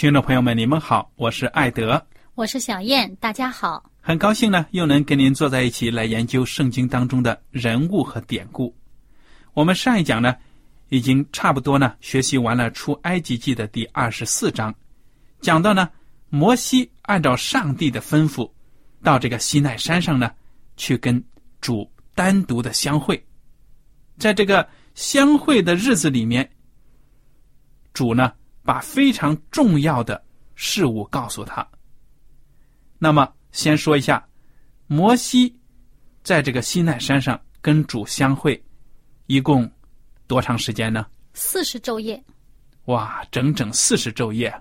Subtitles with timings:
[0.00, 2.02] 听众朋友们，你们好，我是艾德，
[2.34, 3.84] 我是小燕，大家好。
[4.00, 8.74] 很高兴呢，又能跟您坐在一起来研究圣经当中的人物和典故。
[9.52, 10.34] 我们上一讲呢，
[10.88, 14.74] 已经差不多呢学习完了出埃及记的第二十四章，
[15.42, 15.86] 讲到呢，
[16.30, 18.50] 摩西按照上帝的吩咐，
[19.02, 20.32] 到这个西奈山上呢，
[20.78, 21.22] 去跟
[21.60, 23.22] 主单独的相会。
[24.16, 26.50] 在这个相会的日子里面，
[27.92, 28.32] 主呢。
[28.62, 30.22] 把非常重要的
[30.54, 31.66] 事物告诉他。
[32.98, 34.22] 那么，先说一下，
[34.86, 35.58] 摩西
[36.22, 38.62] 在这个西奈山上跟主相会，
[39.26, 39.70] 一共
[40.26, 41.06] 多长时间呢？
[41.32, 42.22] 四十昼夜。
[42.84, 44.54] 哇，整整四十昼夜。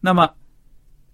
[0.00, 0.32] 那么，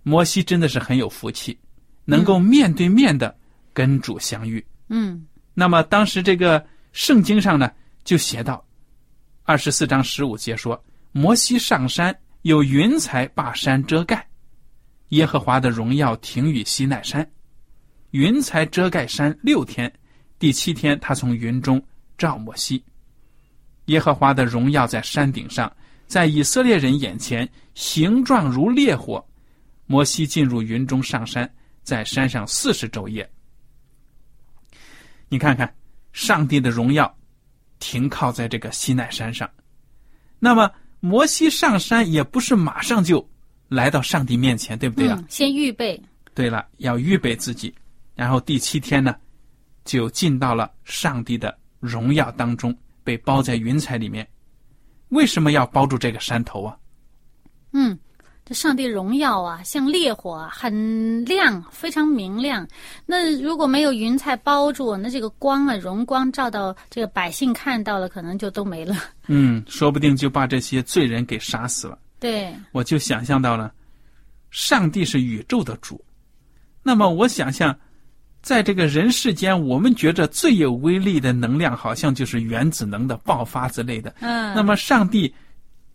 [0.03, 1.59] 摩西真的是很有福气，
[2.05, 3.35] 能够面对面的
[3.73, 4.65] 跟主相遇。
[4.89, 5.27] 嗯。
[5.55, 7.73] 那么，当时这个圣经上呢，
[8.05, 8.63] 就写到
[9.45, 10.81] 二十四章十五节说。
[11.13, 14.27] 摩西上山，有云彩把山遮盖。
[15.09, 17.29] 耶和华的荣耀停于西奈山，
[18.11, 19.91] 云彩遮盖山六天。
[20.39, 21.83] 第七天，他从云中
[22.19, 22.85] 照摩西。
[23.87, 25.75] 耶和华的荣耀在山顶上，
[26.07, 29.27] 在以色列人眼前，形状如烈火。
[29.87, 31.51] 摩西进入云中上山，
[31.83, 33.29] 在山上四十昼夜。
[35.31, 35.75] 你看看，
[36.13, 37.13] 上帝的荣耀
[37.79, 39.51] 停靠在这个西奈山上，
[40.39, 40.71] 那么。
[41.01, 43.27] 摩西上山也不是马上就
[43.69, 45.23] 来到上帝面前，对不对啊？
[45.29, 46.01] 先预备。
[46.35, 47.75] 对了，要预备自己，
[48.15, 49.15] 然后第七天呢，
[49.85, 54.27] 就进到了上帝的荣耀当中，被包在云彩里面。
[55.09, 56.77] 为什么要包住这个山头啊？
[57.73, 57.99] 嗯。
[58.49, 62.67] 这上帝荣耀啊，像烈火，啊很亮，非常明亮。
[63.05, 68.97] 那如果没有云彩包住，那这个光啊，荣光照到这个百姓看到了，可能就都没了。
[69.29, 71.99] 嗯，说不定就把这些罪人给杀死了。
[72.19, 73.71] 对，我就想象到了，
[74.51, 76.03] 上帝是宇宙的主。
[76.83, 77.79] 那么我想象，
[78.41, 84.15] 在这个人世间，我们觉着最有威力的能量，好像就是原子能的爆发之类的。
[84.21, 84.55] 嗯。
[84.55, 85.35] 那么上帝。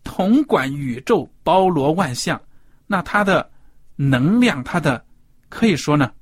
[0.04, 2.40] 统管宇宙，包罗万象，
[2.86, 3.50] 那它的
[3.96, 5.04] 能量，它的
[5.48, 6.12] 可以说呢，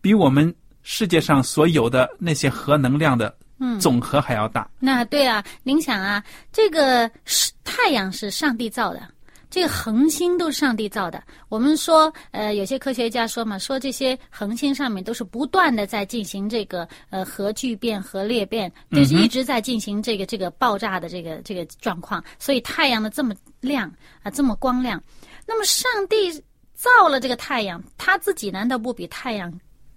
[0.00, 3.34] 比我们世界上所有的那些核能量的
[3.80, 4.68] 总和还要大。
[4.78, 6.22] 那对啊，您想啊，
[6.52, 9.02] 这个是太阳是上帝造的。
[9.52, 11.22] 这个恒星都是上帝造的。
[11.50, 22.24] 我们说，呃，有些科学家说嘛，说这些恒星上面都是不断的在进行这个呃核聚变、核裂变，就是一直在进行这个这个爆炸的这个这个状况。
[22.38, 23.92] 所以太阳的这么亮
[24.22, 24.98] 啊，这么光亮。
[25.46, 26.32] 那么上帝
[26.72, 29.52] 造了这个太阳，他自己难道不比太阳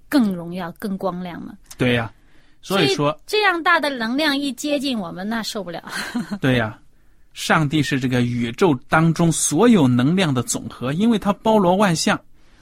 [0.10, 1.54] 更荣耀、更光亮吗？
[1.78, 2.12] 对呀，
[2.62, 5.82] 所以说这样大的能量一接近我们，那受不了。
[6.42, 6.78] 对呀。
[7.36, 12.20] 上帝是这个宇宙当中所有能量的总和，因为它包罗万象。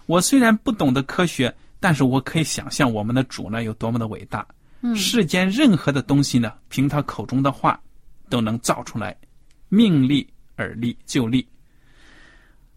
[0.08, 4.46] 我虽然不懂得科学，但是我可以想象我们的主呢有多么的伟大。
[4.82, 7.80] 嗯，世间任何的东西呢，凭他口中的话
[8.30, 9.16] 都能造出来，
[9.70, 11.48] 命立而立就立。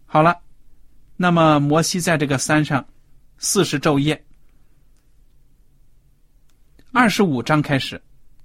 [0.05, 0.37] 好了，
[1.15, 2.85] 那么摩西在这个山上
[3.39, 4.23] 四十昼夜，
[6.91, 7.99] 二十五章开始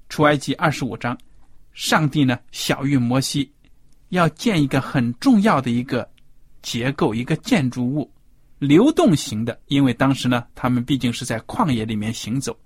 [0.08, 1.16] 出埃及二十五章，
[1.72, 3.50] 上帝呢小谕摩西，
[4.10, 6.08] 要建一个很重要的一个
[6.62, 8.10] 结构，一个建筑物，
[8.58, 12.56] 流动型的，因为当时呢他们毕竟是在旷野里面行走。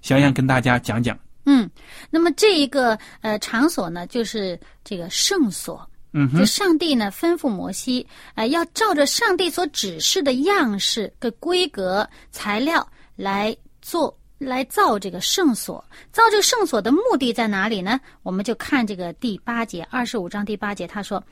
[0.00, 1.70] 小杨跟大家讲讲，嗯，
[2.10, 5.88] 那么这一个呃场所呢，就是这个圣所。
[6.14, 12.86] 嗯哼，上帝呢吩咐摩西，呃，要照着上帝所指示的样式、跟规格、材料
[13.16, 15.84] 来做，来造这个圣所。
[16.10, 18.00] 造这个圣所的目的在哪里呢？
[18.22, 21.22] 我们就看这个第八节，二十五章第八节，他说：“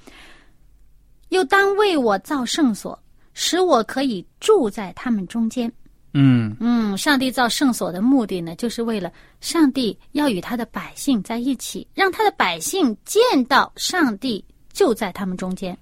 [1.30, 2.98] 又当为我造圣所，
[3.34, 5.70] 使我可以住在他们中间。”
[6.12, 15.76] 嗯嗯，上帝造圣所的目的呢，就是为了上帝要与他的百姓在一起，让他的百姓见到上帝就在他们中间。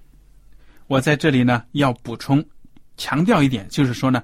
[0.85, 2.45] 我在这里呢要补充
[2.95, 4.21] 强调一点，就是说呢，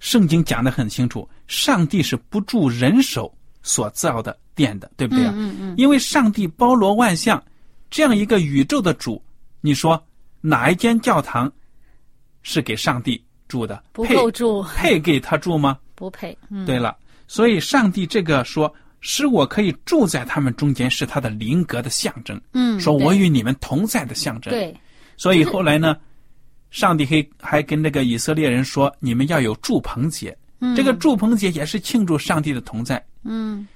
[0.00, 5.32] 圣经讲得很清楚，上帝是不住人手所造的殿的，对不对啊？
[5.36, 7.42] 嗯嗯因为上帝包罗万象，
[7.90, 9.22] 这样一个宇宙的主，
[9.60, 10.02] 你说
[10.40, 11.50] 哪一间教堂
[12.42, 13.82] 是给上帝住的？
[13.92, 15.78] 不配够住，配给他住吗？
[15.94, 16.36] 不配。
[16.48, 16.96] 嗯，对了，
[17.26, 24.52] 所以上帝这个说使我可以住在他们中间，是他的灵格的象征，嗯，说我与你们同在的象征。
[24.52, 24.74] 对，
[25.16, 25.96] 所以后来呢，
[26.70, 30.36] 上帝还还跟那个以色列人说，你们要有祝棚节。
[30.60, 33.04] 嗯这个祝棚节也是庆祝上帝的同在。
[33.22, 33.66] 嗯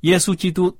[0.00, 0.74] 耶稣基督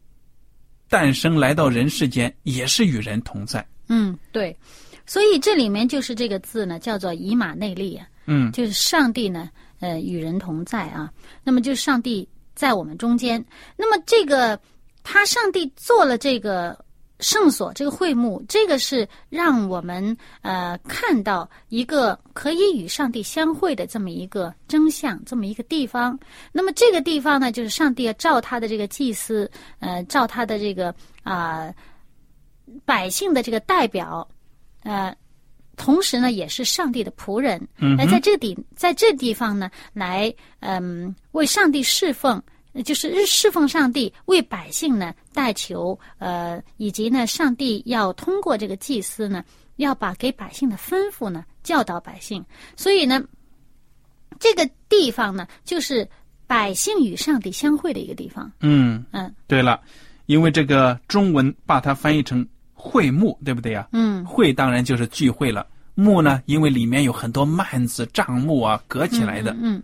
[0.88, 3.64] 诞生来到人世间，也是与人同在。
[3.88, 4.56] 嗯对，
[5.05, 9.50] 所以这里面就是这个字呢，叫做以马内利啊，嗯就是上帝呢，
[9.81, 11.12] 呃，与人同在啊。
[11.44, 13.44] 那么就是上帝在我们中间。
[13.76, 14.58] 那么这个
[15.02, 16.82] 他上帝做了这个
[17.20, 26.19] 圣所，这个会幕，这个是让我们呃看到一个可以与上帝相会的这么一个真相，这么一个地方。
[26.52, 31.72] 那么这个地方呢，就是上帝要照他的这个祭司，呃，照他的这个啊、
[32.84, 34.26] 百姓的这个代表，
[34.82, 35.14] 呃。
[35.76, 42.43] 同时呢，也是上帝的仆人，嗯来在这地在这地方呢，来嗯为上帝侍奉，呃
[42.84, 49.44] 就是侍奉上帝，为百姓呢代求，呃，以及呢，上帝要通过这个祭司呢，
[49.76, 52.44] 要把给百姓的吩咐呢教导百姓，
[52.76, 53.22] 所以呢，
[54.38, 56.08] 这个地方呢，就是
[56.46, 58.50] 百姓与上帝相会的一个地方。
[58.61, 59.81] 嗯，嗯对了，
[60.26, 69.55] 因为这个中文把它翻译成会幕，对不对呀、嗯会当然就是聚会了，幕呢，因为里面有很多幔子、帐幕啊隔起来的。
[69.61, 69.82] 嗯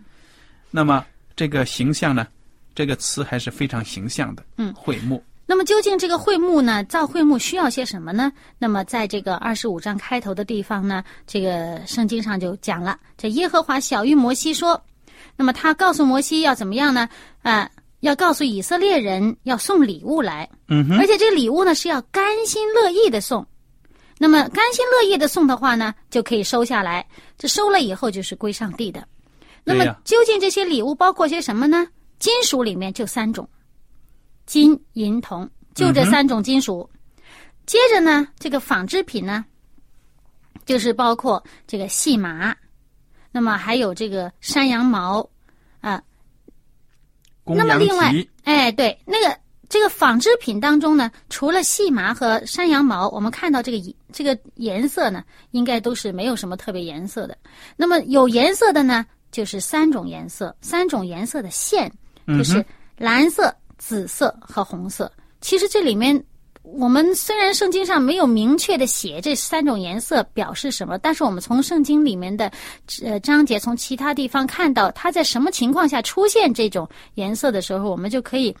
[0.71, 1.05] 那么
[1.35, 2.27] 这个形象呢，
[2.77, 4.45] 这个词还是非常形象的。
[4.57, 5.23] 嗯会幕。
[5.47, 8.31] 那么究竟这个会幕呢，造会幕需要些什么呢？
[8.59, 14.79] 那么在这个二十五章开头的地方呢，这个圣经上就讲了，这耶和华小玉摩西说，
[15.35, 17.09] 那么他告诉摩西要怎么样呢？
[17.41, 17.67] 啊、
[18.01, 23.43] 要告诉以色列人要送礼物来，嗯哼，而且这个礼物呢是要甘心乐意的送。
[24.19, 27.03] 那么甘心乐意的送的话呢，就可以收下来。
[27.39, 29.03] 这收了以后就是归上帝的。
[29.63, 31.87] 那么究竟这些礼物包括些什么呢？
[32.19, 33.47] 金属里面就三种，
[34.45, 36.89] 金、银、铜，就这三种金属。
[37.65, 39.43] 接着呢，这个纺织品呢，
[40.65, 42.55] 就是包括这个细麻，
[43.31, 45.27] 那么还有这个山羊毛，
[45.81, 46.01] 啊、
[47.43, 49.37] 那么另外皮，哎，对，那个
[49.69, 57.37] 这个纺织品当中呢，除了细麻和山羊毛，我们看到这个这个颜色呢，应该都是没有什么特别颜色的。
[57.75, 61.91] 那么有颜色的呢，就是三种颜色，三种颜色的线，
[62.27, 62.63] 就是
[62.97, 65.11] 蓝色、紫色和红色。
[65.41, 66.23] 其实这里面。
[66.73, 72.51] 我们虽然圣经上没有明确的写这三种颜色表示什么，但是我们从圣经里面的
[73.05, 78.53] 呃章节，从其他地方看到它在什么情况下出现这种颜色的时候，我们就可以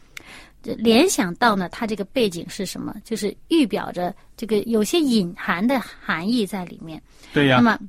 [0.63, 7.01] 呃联想到呢，它这个背景是什么，就是预表着这个有些隐含的含义在里面。
[7.33, 7.79] 对呀、那么，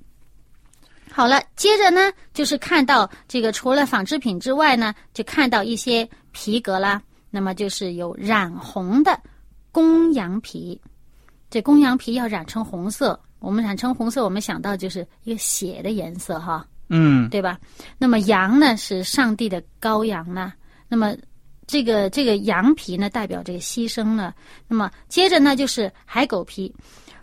[1.18, 9.20] 好了，接着呢，就是看到这个除了纺织品之外呢，就看到一些皮革啦，那么就是有染红的
[9.72, 10.80] 公羊皮，
[11.50, 17.58] 这公羊皮要染成红色，我们染成红色，我们想到就是一个血的颜色哈，嗯，对吧？
[17.98, 20.52] 那么羊呢是上帝的羔羊呢，
[20.86, 21.16] 那么
[21.66, 24.32] 这个这个羊皮呢代表这个牺牲呢，
[24.68, 26.72] 那么接着呢就是海狗皮。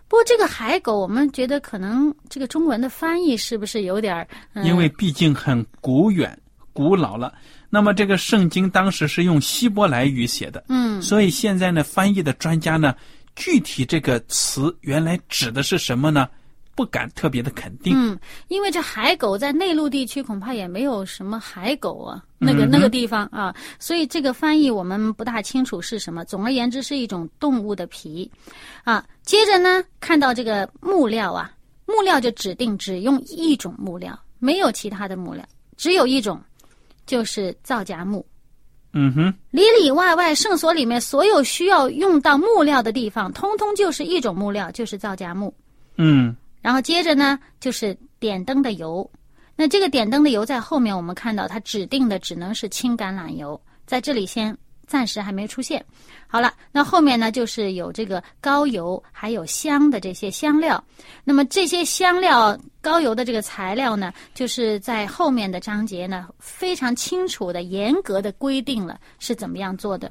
[0.08, 4.28] 不过这个海狗，我们觉得可能这个中文的翻译是不是有点儿？
[4.54, 6.38] 嗯、因为毕竟很古远、
[6.72, 7.34] 古老了。
[7.68, 12.94] 那么这个圣经当时是用希伯来语写的，嗯所以现在呢，翻译的专家呢，
[13.34, 16.28] 具体这个词原来指的是什么呢？
[16.76, 17.94] 不敢特别的肯定。
[17.96, 18.16] 嗯，
[18.48, 26.24] 因为这海狗在内陆地区恐怕也没有什么海狗啊，那个那个地方啊，所以这个翻译我们不大清楚是什么。
[26.24, 28.30] 总而言之，是一种动物的皮，
[28.84, 29.04] 啊。
[29.22, 31.50] 接着呢，看到这个木料啊，
[31.86, 35.42] 木料就指定只用一种木料，没有其他的木料，
[35.76, 36.40] 只有一种，
[37.06, 38.24] 就是皂荚木。
[38.92, 45.52] 嗯哼，里里外外圣所里面所有需要用到木料的地方，通通就是一种木料，就是皂荚木。
[45.98, 46.34] 嗯，
[46.66, 49.08] 然后接着呢，就是点灯的油。
[49.54, 55.84] 那这个点灯的油在后面我们看到，它指定的只能是青橄榄油，在这里先暂时还没出现。
[56.26, 60.82] 好了，那后面呢就是有这个高油，还有香的这些香料。
[61.22, 70.10] 那么这些香料、高油的这个材料呢，就是在后面的章节呢非常清楚的、严格的规定了是怎么样做的。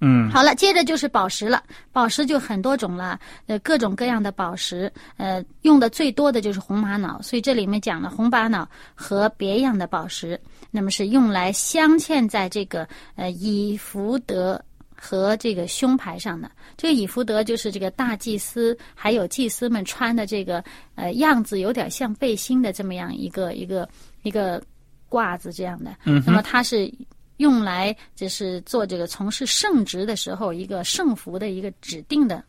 [0.00, 1.62] 嗯，好了，接着就是宝石了。
[1.92, 7.20] 宝石就很多种了，呃，各种各样的宝石，呃，用的最多的就是红玛瑙。
[7.22, 10.40] 所以这里面讲了红玛瑙和别样的宝石，
[10.70, 14.60] 那么是用来镶嵌在这个呃以福德。
[15.02, 20.62] 和这个胸牌上的这个以福德就是这个大祭司还有祭司们穿的这个
[20.94, 23.88] 呃样子有点像背心的这么样一个一个
[24.24, 24.62] 一个
[25.08, 26.92] 褂子这样的，那么它是
[27.40, 32.42] 用来就是做这个从事圣职的时候一个圣服的一个指定的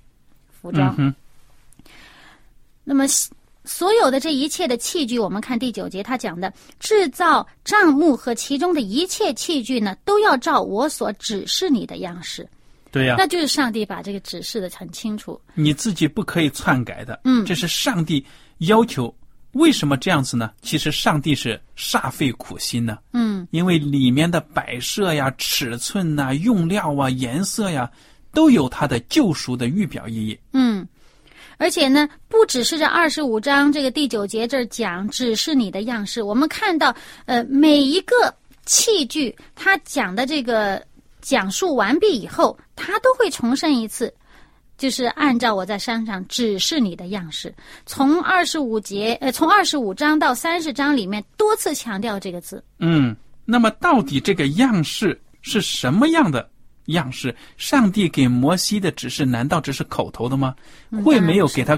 [0.51, 0.95] 服装。
[2.83, 3.05] 那么。
[3.63, 12.49] 所有的这一切的器具，我们看第九节，他讲的制造帐幕和其中的一切器具呢，都要照我所指示你的样式。
[12.89, 17.21] 对呀，那就是上帝把这个指示的很清楚，你自己不可以篡改的。
[17.23, 18.25] 嗯，这是上帝
[18.57, 19.13] 要求。
[19.53, 20.51] 为什么这样子呢？
[20.61, 22.97] 其实上帝是煞费苦心呢。
[23.13, 27.89] 嗯，因为里面的摆设呀、尺寸呐、用料啊、颜色呀，
[28.33, 30.39] 都有它的救赎的预表意义。
[30.53, 30.87] 嗯。
[31.57, 36.23] 而且呢，不只是这二十五章这个第九节这儿讲，只是你的样式。
[36.23, 38.33] 我们看到，呃，每一个
[38.65, 40.83] 器具，它讲的这个
[41.21, 44.11] 讲述完毕以后，它都会重申一次，
[44.81, 47.53] 就是按照我在山上指示你的样式。
[47.85, 52.63] 从二十五节，呃，从二十五章到三十章里面，多次强调这个字。
[52.79, 56.49] 嗯，那么到底这个样式是什么样的？
[56.87, 60.55] 样式，上帝给摩西的指示难道只是口头的吗？
[61.05, 61.77] 会没有给他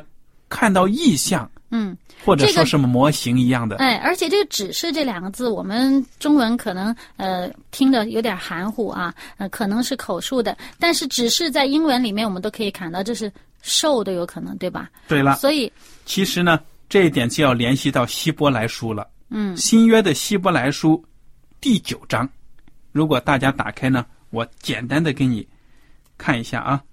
[0.54, 1.50] 看到意象？
[1.72, 3.78] 嗯，或者说什么模型一样的？
[3.78, 10.56] 哎，而且这个“指示”这两个字，我们中文可能呃听着有点含糊啊，呃，可能是口述的。
[10.78, 13.32] 但是“指示”在英文里面，我们都可以看到，这是
[13.64, 14.88] 受都有可能，对吧？
[15.08, 15.72] 对了，所以
[16.06, 19.08] 其实呢，这一点就要联系到希伯来书了。
[19.30, 21.04] 嗯，新约的希伯来书
[21.60, 22.30] 第九章，
[22.92, 24.06] 如果大家打开呢？
[24.30, 25.48] 我简单的给你
[26.18, 26.84] 看一下啊，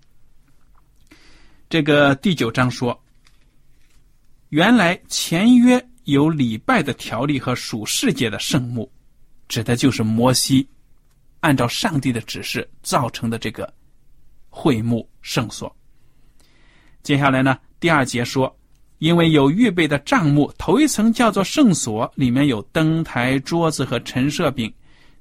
[1.69, 2.99] 这个第九章说，
[4.51, 8.91] 原来前约有礼拜的条例和属世界的圣幕，
[9.47, 10.69] 指的就是摩西
[11.39, 13.73] 按照上帝的指示造成的这个
[14.49, 15.75] 会幕圣所。
[17.01, 18.53] 接下来呢，第二节说，
[18.99, 24.73] 因为有预备的帐幕，头一层叫做圣所，里面有灯台、桌子和陈设饼。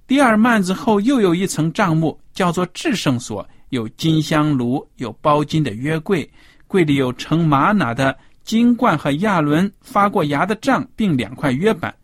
[0.08, 6.28] 第二幔子后又有一层帐幕，叫做至圣所，有金香炉，有包金的约柜，
[6.66, 8.18] 柜里有盛玛瑙的
[8.50, 11.96] 金冠和亚伦发过芽的杖，并两块约板。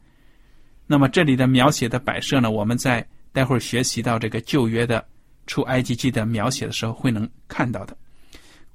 [0.86, 2.52] 那么这里的描写的摆设呢？
[2.52, 5.04] 我们在待会儿学习到这个旧约的
[5.48, 7.98] 出埃及记的描写的时候，会能看到的。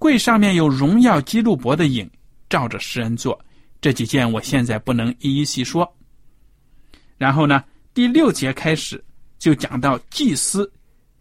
[0.00, 2.10] 柜上面有荣耀基路伯的影，
[2.48, 3.40] 照着诗人做。
[3.80, 5.88] 这几件我现在不能一一细说。
[7.18, 7.62] 然后呢，
[7.94, 9.00] 第六节开始。
[9.38, 10.70] 就讲到祭司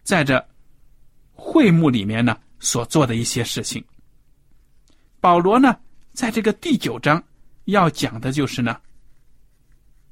[0.04, 0.44] 在这
[1.32, 3.82] 会幕里面呢所做的一些事情。
[5.22, 5.78] 保罗呢，
[6.20, 7.24] 在这个第九章
[7.64, 8.76] 要讲的就是呢，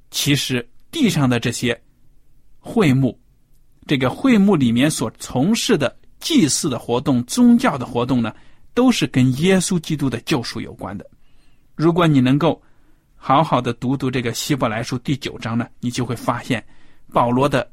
[0.10, 1.78] 其实地上的这些
[2.60, 3.20] 会幕，
[3.86, 8.34] 这个会幕里面所从事的祭祀的活动、宗教的活动呢，
[8.74, 11.06] 都是跟耶稣基督的救赎有关的。
[11.76, 12.64] 如果你能够
[13.18, 16.66] 好好的读读这个希伯来书第九章呢，你就会发现
[17.12, 17.70] 保罗的。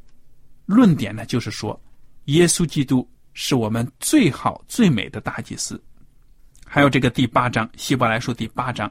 [0.66, 1.80] 论点呢，就是说，
[2.24, 5.80] 耶稣基督是我们最好最美的大祭司。
[6.64, 8.90] 还有这个第八章，希伯来书第八章，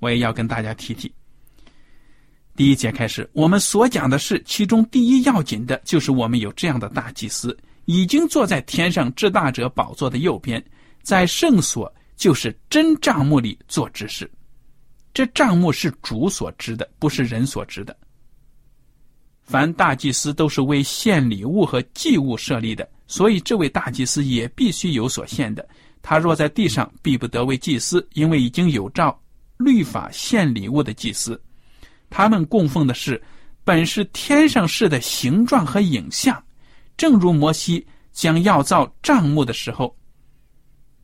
[0.00, 1.12] 我也要跟大家提提。
[2.54, 10.62] 第一节开始，我们所讲的是其中第一要紧的，就是我们有这样的大祭司，已经坐在天上至大者宝座的右边，
[11.02, 14.30] 在圣所，就是真帐幕里做执事。
[15.14, 17.96] 这帐幕是主所知的，不是人所知的。
[19.42, 25.66] 凡大祭司都是为献礼物和祭物设立的，所以这位大祭司也必须有所献的。
[26.02, 29.16] 他若在地上，必不得为祭司，因为已经有照
[29.56, 31.40] 律法献礼物的祭司，
[32.10, 33.22] 他们供奉的是
[33.64, 36.42] 本是天上事的形状和影像，
[36.96, 39.96] 正如摩西将要造帐幕的时候，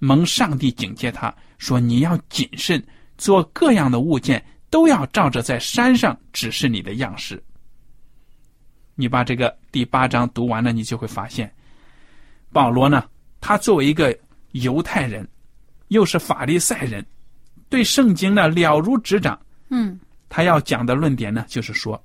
[0.00, 2.85] 蒙上帝警戒他说：“你要谨慎，
[3.17, 7.43] 做各样的物件都要照着在山上指示你的样式。”
[8.97, 11.52] 你把这个第八章读完了，你就会发现，
[12.52, 13.05] 保罗呢，
[13.40, 14.17] 他作为一个
[14.52, 15.26] 犹太人，
[15.88, 17.05] 又是法利赛人。
[17.69, 19.38] 对圣经呢了如指掌，
[19.69, 22.02] 嗯，他要讲的论点呢，就是说，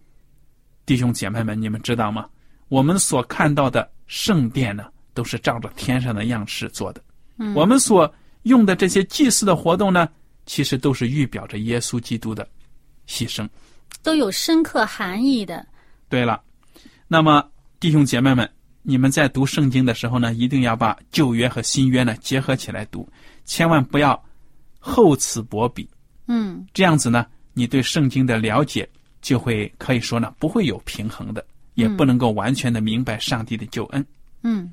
[0.85, 2.27] 弟兄姐妹们，你们知道吗？
[2.67, 7.01] 我们所看到的圣殿呢，都是照着天上的样式做的。
[7.37, 10.09] 嗯，我们所用的这些祭祀的活动呢，
[10.45, 12.45] 其实都是预表着耶稣基督的
[13.07, 13.47] 牺牲，
[14.01, 15.65] 都有深刻含义的。
[16.09, 16.41] 对了，
[17.07, 17.47] 那么
[17.79, 18.49] 弟兄姐妹们，
[18.83, 23.09] 你们在读圣经的时候呢，一定要把旧约和新约呢结合起来读，
[23.45, 24.21] 千万不要。
[24.85, 25.89] 厚此薄彼，
[26.27, 28.85] 嗯，这样子呢，你对圣经的了解
[29.21, 31.41] 就会可以说呢，不会有平衡的，
[31.75, 34.05] 也不能够完全的明白上帝的救恩。
[34.41, 34.69] 嗯，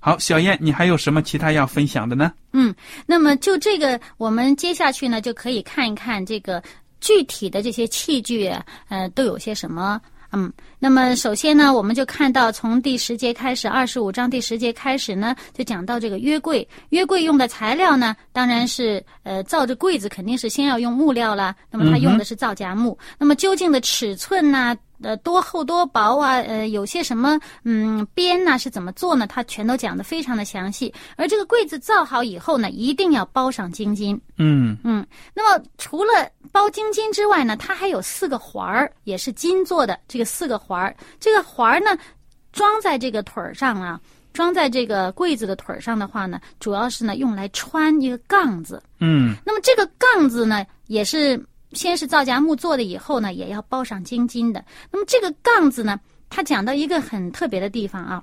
[0.00, 2.30] 好，小燕，你还有什么其他要分享的呢？
[2.52, 2.74] 嗯，
[3.06, 6.62] 那么就这个，我们接下去呢，就可以看一看这个
[7.00, 8.52] 具体的这些器具，
[8.88, 9.98] 呃，都有些什么。
[10.34, 16.66] 嗯，那么首先呢，我们就看到从第十节开始，二十五章第十节开始呢，就讲到这个约柜。
[16.88, 21.54] 约柜用的材料呢，当然是呃造这柜子肯定是先要用木料啦。
[21.70, 22.98] 那么它用的是皂荚木。
[23.16, 24.76] 那么究竟的尺寸呢？
[25.02, 26.36] 呃，多厚多薄啊？
[26.36, 28.58] 呃，有些什么嗯边呢？
[28.58, 29.26] 是怎么做呢？
[29.26, 30.92] 它全都讲的非常的详细。
[31.16, 34.18] 而这个柜子造好以后呢，一定要包上金金。
[34.38, 35.06] 嗯嗯。
[35.34, 36.12] 那么除了
[36.54, 39.98] 包金金之外呢，它还有四个环儿，也是金做的。
[40.06, 41.98] 这个四个环儿，这个环儿呢，
[42.52, 44.00] 装在这个腿儿上啊，
[44.32, 48.80] 装在这个柜子的腿儿上的话呢，主要是呢用来穿一个杠子。
[49.00, 49.34] 嗯。
[49.44, 51.44] 那么这个杠子呢，也是。
[51.72, 54.64] 先是皂荚木做的，以后呢也要包上金金的。
[54.92, 55.98] 那么这个杠子呢，
[56.30, 58.22] 它讲到一个很特别的地方啊。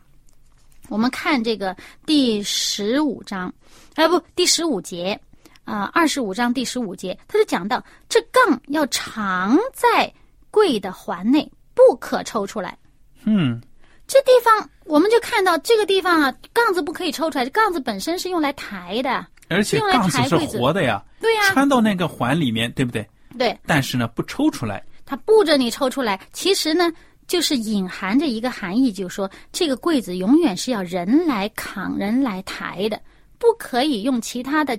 [0.88, 3.54] 我们看这个第十五章，
[3.96, 5.20] 哎不，第十五节
[5.64, 10.12] 啊，二十五章第十五节，他就讲到这杠要藏在
[10.50, 12.78] 柜的环内，不可抽出来。
[13.24, 13.62] 嗯，
[14.08, 23.08] 这地方我们就看到这个地方啊，杠子不可以抽出来，杠子本身是用来抬的，而且杠子是活的呀，对呀，穿到那个环里面，对不对？
[23.38, 24.84] 对，但是呢，不抽出来。
[25.06, 26.92] 他不着你抽出来，其实呢，
[27.28, 33.02] 就是隐含着一个含义，就是说这个柜子永远是要人来扛、人来抬的，
[33.38, 34.78] 不可以用其他的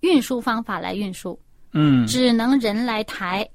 [0.00, 1.38] 运输方法来运输。
[1.72, 3.48] 嗯，只能人来抬。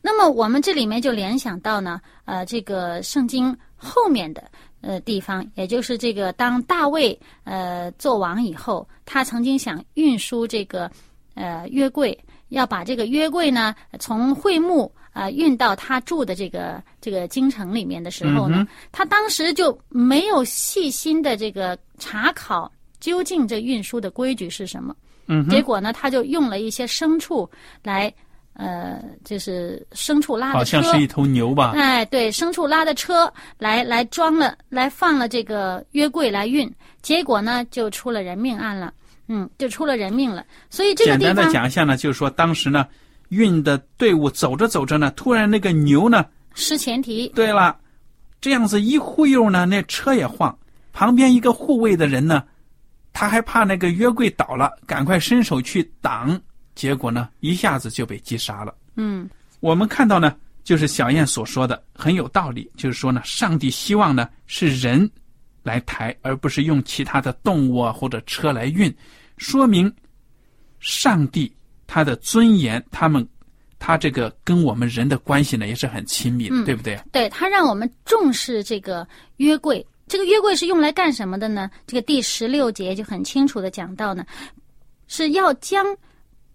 [0.00, 4.44] 那么我们这里面就联想到呢，呃，这个圣经后面的
[4.80, 10.90] 呃地方，也就是这个当大卫呃做王以后，他曾经想运输这个
[11.34, 12.18] 呃约柜。
[12.48, 24.94] 要把这个约柜呢，从会幕啊运到他住的这个这个京城里面的时候呢，他当时就没有细心的这个查考究竟这运输的规矩是什么。
[25.32, 27.48] 嗯，结果呢，他就用了一些牲畜
[27.82, 28.12] 来，
[28.52, 31.72] 呃，就是牲畜拉的车，好像是一头牛吧？
[31.74, 38.92] 哎，对，牲畜拉的车来来装了，来放了这个约柜来运，结果呢，就出了人命案了。
[39.28, 40.44] 嗯，就出了人命了。
[40.68, 42.86] 所以这个简单的讲一下呢，就是说当时呢，
[43.28, 47.28] 运的队伍走着走着呢，突然那个牛呢失前蹄。
[47.34, 47.74] 对了，
[48.40, 50.54] 这样子一忽悠呢，那车也晃。
[50.92, 52.42] 旁边一个护卫的人呢，
[53.12, 56.40] 他还怕那个约柜倒了，赶快伸手去挡，
[56.74, 58.74] 结果呢，一下子就被击杀了。
[58.96, 59.28] 嗯，
[59.60, 65.10] 我们看到呢，就是小燕所说的很有道理，就是说呢，上帝希望呢是人
[65.62, 68.94] 来抬，而不是用其他的动物啊或者车来运。
[69.36, 69.92] 说明，
[70.80, 71.52] 上帝
[71.86, 73.26] 他的尊严，他们
[73.78, 77.00] 他这个跟我们人的关系呢也是很亲密的，对不对？
[77.10, 79.06] 对他让我们重视这个
[79.38, 81.70] 约柜，这个约柜是用来干什么的呢？
[81.86, 84.26] 这个第十六节就很清楚的讲到呢，
[85.08, 85.96] 是要将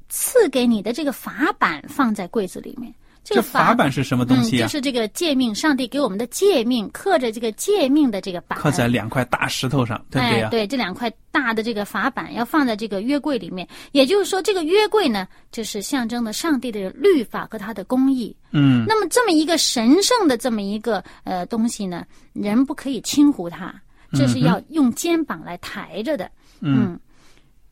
[0.10, 2.94] 赐给你的这个法板放在柜子里面。
[3.30, 4.66] 这个法版是什么东西啊？
[4.66, 10.50] 就是这个诫命，上帝给我们的诫命，刻着这个诫命的这个板，刻在两块大石头上，对不对呀？
[10.50, 13.68] 对，这两块大的这个法板要放在这个约柜里面。
[13.92, 18.34] 也就是说，这个约柜呢，就是象征的上帝的律法和他的公义。
[18.52, 18.86] 嗯。
[18.88, 23.76] 那么，这么一个神圣的这么一个呃东西呢，人不可以轻忽它，
[24.14, 26.32] 这是要用肩膀来抬着的。
[26.62, 26.98] 嗯。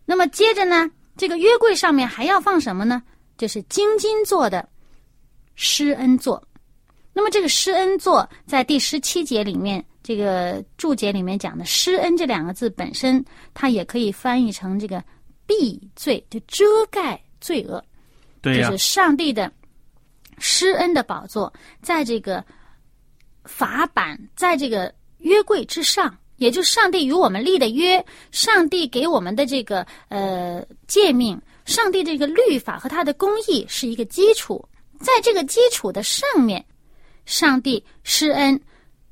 [0.06, 3.02] 那么接着呢，这个约柜上面还要放什么呢？
[3.38, 4.68] 就是金金做的。
[5.56, 6.42] 施恩座，
[7.14, 15.04] 那么这个施恩座在第十七节里面，这个注解里面讲的“施恩”这两个字本身，它也可以翻译成这个
[15.46, 17.84] 避罪，就遮盖罪恶。
[18.42, 18.70] 对呀。
[18.70, 19.52] 就是上帝的
[20.38, 22.44] 施恩的宝座，在这个
[23.46, 34.64] 法版，在这个约柜之上，也就是上帝与我们立的约，上帝给我们的这个呃诫命，上帝这个律法和他的公义是一个基础，
[35.06, 36.66] 在这个基础的上面，
[37.26, 38.60] 上帝施恩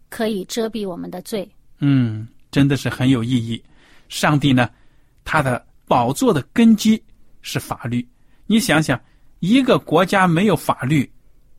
[0.10, 1.48] 可以遮蔽我们的罪。
[1.78, 3.64] 嗯，真的是很有意义。
[4.10, 4.68] 上帝呢，
[5.24, 7.02] 他的宝座的根基
[7.44, 8.06] 是法律。
[8.48, 9.00] 你想想，
[9.40, 11.10] 一个国家没有法律，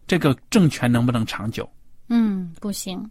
[0.06, 1.68] 这个政权能不能长久？
[2.08, 3.08] 嗯，不行。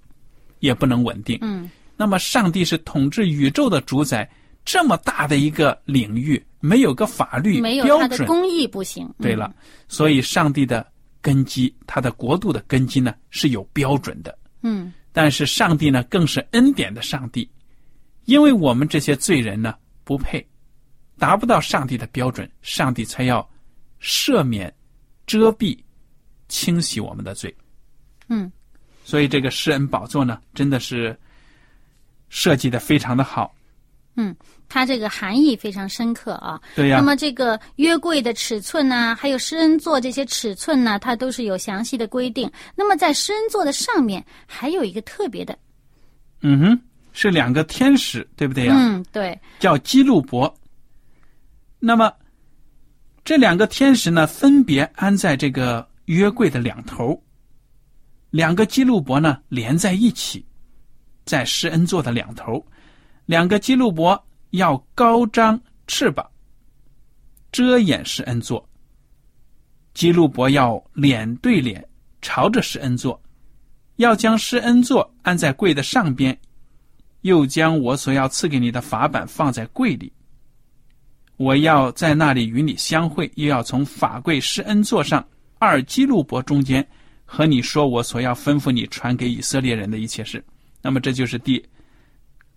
[0.59, 1.38] 也不能稳定。
[1.41, 4.29] 嗯那么，上帝是统治宇宙的主宰，
[4.65, 9.05] 这么大的一个领域，没有个法律没有标准，他的公义不行。
[9.05, 9.53] 嗯对了，
[9.88, 10.86] 所以上帝的
[11.23, 14.38] 根基，他的国度的根基呢是有标准的。
[14.62, 17.49] 嗯但是上帝呢，更是恩典的上帝，
[18.25, 20.45] 因为我们这些罪人呢不配，
[21.17, 23.47] 达不到上帝的标准，上帝才要
[24.01, 24.73] 赦免、
[25.25, 25.77] 遮蔽、
[26.47, 27.55] 清洗我们的罪。
[28.27, 28.51] 嗯
[29.03, 31.17] 所以这个施恩宝座呢，真的是
[32.29, 33.53] 设计的非常的好。
[34.15, 34.36] 嗯，
[34.73, 36.59] 它这个含义非常深刻啊。
[36.75, 42.51] 对呀、那么这个约柜的尺寸呢、还有施恩座这些尺寸呢，它都是有详细的规定。
[42.75, 45.55] 那么在施恩座的上面还有一个特别的，
[46.41, 46.81] 嗯哼，
[47.12, 50.51] 是两个天使，对不对呀、嗯，对，叫基路伯。
[51.77, 52.12] 那么
[53.23, 57.21] 这两个天使呢，分别安在这个约柜的两头，
[58.31, 60.43] 两个基路伯呢连在一起，
[61.25, 62.65] 在施恩座的两头，
[63.27, 64.21] 两个基路伯
[64.53, 66.23] 要高张翅膀，
[67.51, 68.63] 遮掩施恩座。
[69.95, 71.83] 基路伯要脸对脸
[72.21, 73.19] 朝着施恩座，
[73.95, 76.37] 要将施恩座安在柜的上边，
[77.21, 80.13] 又将我所要赐给你的法版放在柜里。
[81.37, 86.87] 我要在那里与你相会，又要从法柜施恩座上二基路伯中间
[87.25, 90.43] 和你说我所要吩咐你传给以色列人的一切事。
[90.79, 91.63] 那么这就是第，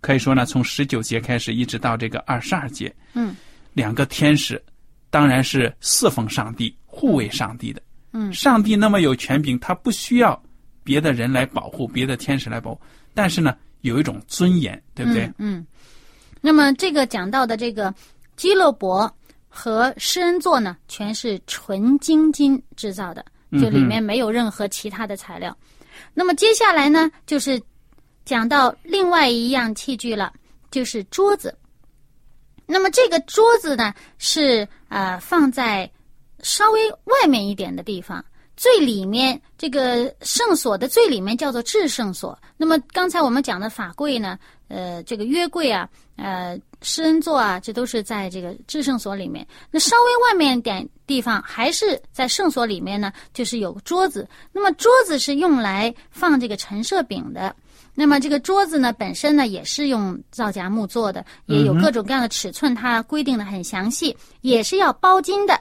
[0.01, 3.35] 可以说呢，从十九节开始一直到这个二十二节，嗯
[3.73, 4.63] 两个天使
[5.11, 7.83] 当然是侍奉上帝、护卫上帝的。
[8.13, 10.41] 嗯上帝那么有权柄，他不需要
[10.83, 12.81] 别的人来保护，别的天使来保护，
[13.13, 15.25] 但是呢，有一种尊严，对不对？
[15.39, 15.59] 嗯？
[15.59, 15.67] 嗯。
[16.41, 17.93] 那么这个讲到的这个
[18.37, 19.13] 基洛伯
[19.49, 25.57] 和施恩座呢，全是纯金金制造的，就里面没有任何其他的材料。
[26.15, 27.61] 那么接下来呢，就是
[28.27, 30.31] 讲到另外一样器具了，
[30.71, 31.57] 就是桌子。
[32.67, 35.89] 那么这个桌子呢，是呃放在
[36.43, 38.23] 稍微外面一点的地方，
[38.57, 42.37] 最里面这个圣所的最里面叫做至圣所。
[42.57, 44.37] 那么刚才我们讲的法柜呢，
[44.67, 49.47] 呃，这个约柜啊，呃，施恩座啊，这都是在这个至圣所里面。
[49.71, 54.29] 那稍微外面一点地方，还是在圣所里面呢，就是有桌子。
[54.51, 57.55] 那么桌子是用来放这个陈设饼的。
[57.99, 65.59] 那么这个桌子呢，本身呢也是用皂荚木做的，也有各种各样的尺寸，它规定的很详细，也是要包金的。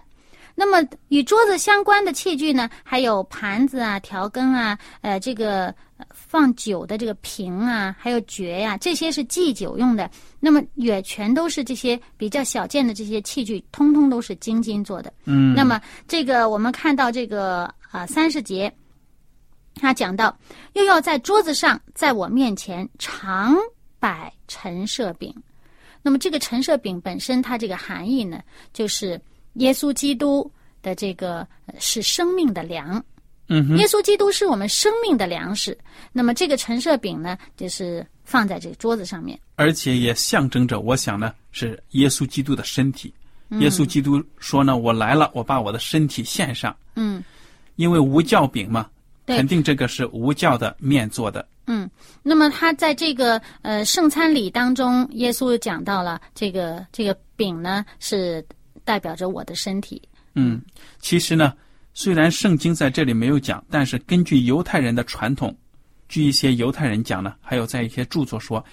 [0.58, 5.66] 那么与桌子相关的器具呢，还有盘子啊、调羹啊，呃，这个
[5.98, 10.10] 呃放酒的这个瓶啊，还有爵呀、这些是祭酒用的。
[10.40, 15.12] 那么也全都是这些比较小件的这些器具，通通都是金金做的。
[15.26, 18.74] 嗯，那么这个我们看到这个啊三十节，
[19.76, 20.36] 他讲到
[20.74, 23.56] 又要在桌子上，在我面前常
[24.00, 25.34] 摆陈设饼。
[26.02, 28.42] 那么这个陈设饼本身它这个含义呢，
[28.74, 29.20] 就是
[29.54, 30.50] 耶稣基督
[30.82, 33.04] 的这个呃是生命的粮。
[33.48, 35.78] 嗯哼，耶稣基督是我们生命的粮食。
[36.12, 39.40] 那么这个陈设饼呢，就是放在这个桌子上面。
[39.56, 43.14] 而且也象征着，我想呢，是耶稣基督的身体。
[43.50, 46.76] 嗯耶稣基督说呢：“我来了，我把我的身体献上。
[46.96, 47.24] 嗯，”
[47.78, 48.95] 因为无酵饼嘛，对
[49.26, 51.48] 肯定这个是无酵的面做的。
[51.68, 51.90] 嗯，
[52.22, 58.46] 那么他在这个呃圣餐礼当中，耶稣讲到了这个这个饼呢是
[58.84, 60.02] 代表着我的身体。
[60.36, 60.62] 嗯，
[61.00, 61.54] 其实呢，
[61.94, 65.58] 虽然圣经在这里没有讲，但是根据犹太人的传统，
[66.08, 68.64] 据一些犹太人讲呢，还有在一些著作说，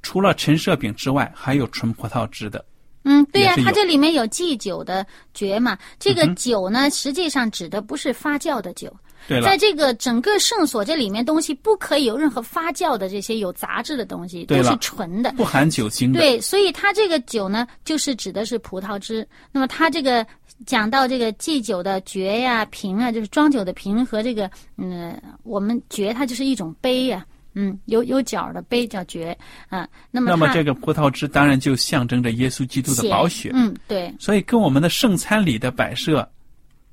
[0.00, 2.64] 除了陈设饼之外，还有纯葡萄汁的。
[3.02, 5.76] 嗯，对呀、它这里面有祭酒的爵嘛。
[5.98, 8.94] 这个酒呢，实际上指的不是发酵的酒，
[9.26, 15.32] 对了在，这个整个圣所这里面东西不可以有任何发酵的这些有杂质的东西，都是纯的。
[15.32, 16.20] 不含酒精的。
[16.20, 19.26] 对，所以它这个酒呢，就是指的是葡萄汁。
[19.50, 20.26] 那么它这个
[20.66, 29.36] 讲到这个祭酒的爵呀、瓶啊，就是装酒的瓶和这个嗯，我们爵它就是一种杯呀、嗯，有有角的杯叫爵
[29.68, 29.86] 啊。
[30.10, 33.50] 那么那么这个葡萄汁当然就象征着耶稣基督的血宝血。
[33.52, 36.28] 嗯，对，所以跟我们的圣餐礼的摆设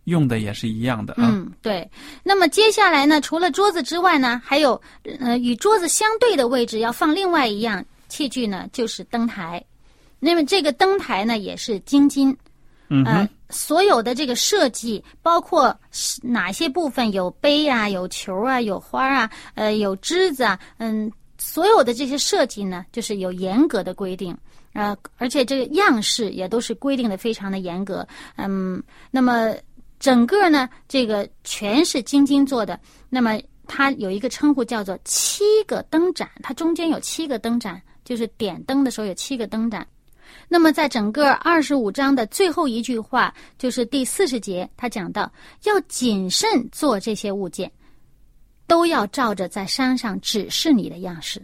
[0.05, 1.29] 用的也是一样的啊。
[1.31, 1.87] 嗯，对。
[2.23, 4.81] 那么接下来呢，除了桌子之外呢，还有
[5.19, 9.63] 呃与桌子相对的位置要放另外一样器具呢，就是灯台。
[10.19, 12.35] 那么这个灯台呢，也是金金。
[12.87, 24.37] 嗯呃，所有的这个设计，包括是哪些部分有杯啊、有球啊、有花啊、呃、有枝子啊，嗯，所有的这些设计呢，就是有严格的规定。
[24.73, 28.07] 呃，而且这个样式也都是规定的非常的严格。
[28.35, 29.51] 嗯，那么
[29.99, 32.79] 整个呢，这个全是金金做的。
[33.09, 39.85] 那么它有一个称呼叫做七个灯盏，它中间有七个灯盏，就是点灯的时候有七个灯盏。
[40.47, 45.31] 那么，在整个二十五章的最后一句话，就是第四十节，他讲到
[45.63, 47.71] 要谨慎做这些物件，
[48.67, 51.43] 都要照着在山上指示你的样式。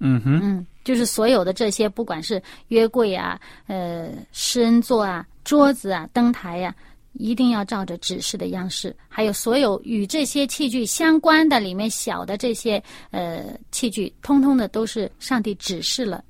[0.00, 6.74] 嗯哼，嗯，就是所有的这些，不管是约柜啊、呃施恩座啊、桌子啊、灯台呀、
[7.14, 8.94] 一定要照着指示的样式。
[9.08, 16.22] 还有所有与这些器具相关的，里面小的这些呃器具，通通的都是上帝指示了。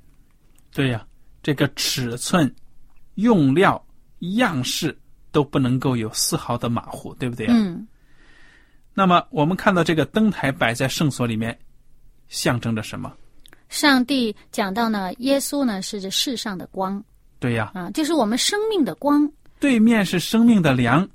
[0.73, 1.07] 对呀、
[1.42, 2.53] 这个尺寸、
[3.14, 3.85] 用料、
[4.37, 4.97] 样式
[5.31, 7.87] 都不能够有丝毫的马虎，对不对呀、嗯
[8.97, 11.59] 那么我们看到这个灯台摆在圣所里面，
[12.29, 13.12] 象征着什么？
[13.68, 17.03] 上帝讲到呢，耶稣呢是这世上的光
[17.40, 19.29] 对呀、啊，就是我们生命的光。
[19.64, 21.09] 对面是生命的粮，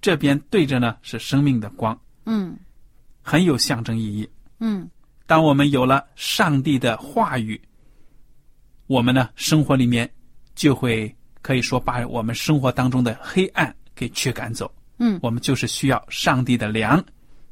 [0.00, 2.56] 这边对着呢是生命的光，嗯
[3.22, 4.28] 很有象征意义。
[4.58, 4.90] 嗯
[5.24, 7.60] 当我们有了上帝的话语，
[8.88, 10.10] 我们呢生活里面
[10.56, 14.68] 就会可以说把我们生活当中的黑暗给驱赶走。
[14.98, 17.00] 嗯我们就是需要上帝的粮，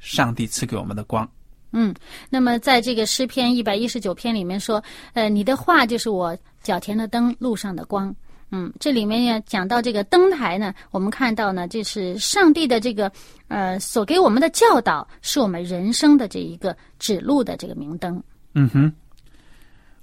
[0.01, 1.31] 上帝赐给我们的光。
[1.71, 1.95] 嗯。
[2.29, 8.13] 那么在这个诗篇一百一十九篇里面说，呃，你的话就是我脚前的灯，路上的光。
[8.55, 13.11] 嗯，这里面呢讲到这个灯台呢，我们看到呢，这是上帝的这个
[13.49, 18.23] 呃所给我们的教导，是我们人生的这一个指路的这个明灯。
[18.55, 18.93] 嗯哼，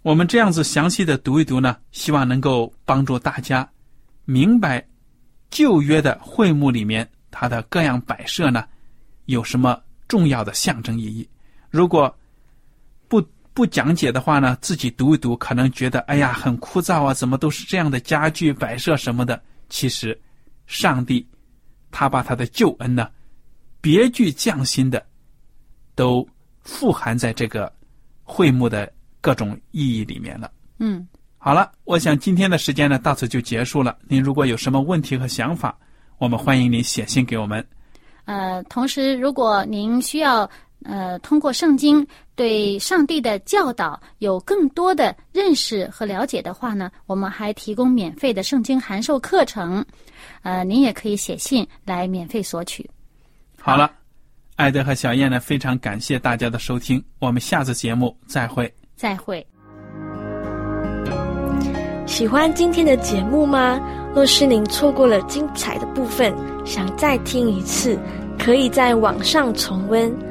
[0.01, 3.65] 我们这样子详细的读一读呢，希望能够帮助大家
[4.25, 4.85] 明白
[5.49, 8.65] 旧约的会幕里面它的各样摆设呢
[9.27, 11.25] 有什么重要的象征意义。
[11.69, 12.13] 如果
[13.53, 19.41] 不讲解的话呢，自己读一读，可能觉得哎呀很枯燥啊，怎么都是这样的家具摆设什么的。
[19.69, 20.19] 其实，
[20.67, 21.25] 上帝
[21.91, 23.09] 他把他的救恩呢，
[23.81, 25.05] 别具匠心的，
[25.95, 26.27] 都
[26.61, 27.71] 富含在这个
[28.23, 30.51] 会幕的各种意义里面了。
[30.79, 33.97] 嗯好了，我想今天的时间呢到此就结束了。
[34.07, 35.77] 您如果有什么问题和想法，
[36.19, 37.65] 我们欢迎您写信给我们。
[38.25, 40.47] 呃，同时，如果您需要
[40.83, 49.85] 呃通过圣经对上帝的教导有更多的认识和了解的话呢，我们还提供免费的圣经函授课程，
[50.41, 52.89] 呃，您也可以写信来免费索取。
[53.59, 53.91] 好了，
[54.55, 58.73] 艾德和小燕呢非常感谢大家的收听，我们下次节目再会。
[58.95, 59.45] 再会。
[62.07, 63.79] 喜欢今天的节目吗？
[64.13, 67.97] 若是您错过了精彩的部分，想再听一次，
[68.37, 70.30] 可以在网上重温。